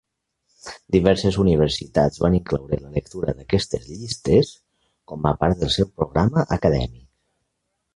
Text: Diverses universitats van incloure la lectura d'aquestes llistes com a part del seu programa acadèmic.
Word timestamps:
Diverses 0.95 1.37
universitats 1.43 2.23
van 2.25 2.39
incloure 2.39 2.81
la 2.87 2.91
lectura 2.97 3.37
d'aquestes 3.37 3.87
llistes 3.93 4.53
com 5.13 5.33
a 5.35 5.39
part 5.45 5.65
del 5.65 5.77
seu 5.81 5.93
programa 6.03 6.51
acadèmic. 6.61 7.11